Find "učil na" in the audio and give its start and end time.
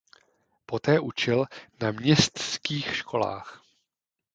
0.99-1.91